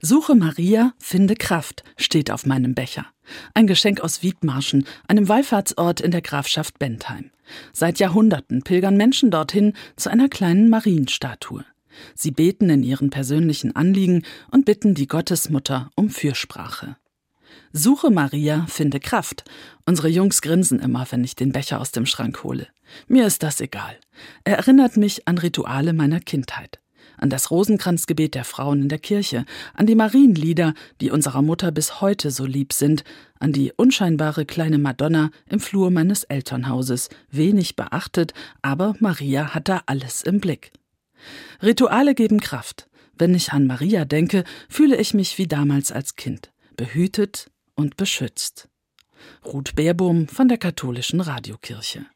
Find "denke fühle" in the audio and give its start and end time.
44.04-44.96